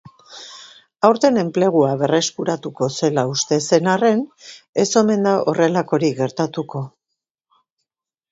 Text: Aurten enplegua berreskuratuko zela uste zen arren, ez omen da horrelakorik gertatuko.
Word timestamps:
Aurten 1.07 1.35
enplegua 1.41 1.89
berreskuratuko 1.99 2.87
zela 2.95 3.25
uste 3.33 3.59
zen 3.67 3.91
arren, 3.95 4.25
ez 4.83 4.87
omen 5.03 5.29
da 5.29 5.33
horrelakorik 5.53 6.17
gertatuko. 6.23 6.81